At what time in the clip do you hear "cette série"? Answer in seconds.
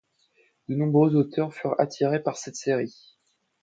2.35-3.19